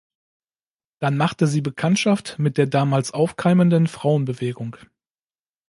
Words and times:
Dann 0.99 1.15
machte 1.15 1.45
sie 1.45 1.61
Bekanntschaft 1.61 2.39
mit 2.39 2.57
der 2.57 2.65
damals 2.65 3.11
aufkeimenden 3.11 3.85
Frauenbewegung. 3.85 4.75